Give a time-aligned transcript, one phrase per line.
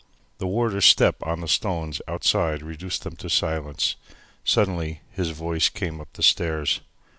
[0.39, 3.97] The warder's step on the stones outside reduced them to silence.
[4.43, 6.81] Suddenly his voice came up the stairs.